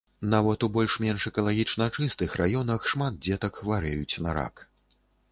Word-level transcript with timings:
Нават 0.33 0.63
у 0.67 0.67
больш-менш 0.75 1.25
экалагічна 1.31 1.87
чыстых 1.97 2.33
раёнах, 2.41 2.87
шмат 2.93 3.19
дзетак 3.27 3.59
хварэюць 3.61 4.21
на 4.27 4.33
рак. 4.39 4.55